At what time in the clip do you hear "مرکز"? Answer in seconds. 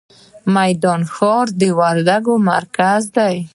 2.51-3.01